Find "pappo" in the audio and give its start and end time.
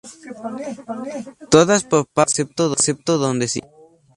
2.15-2.27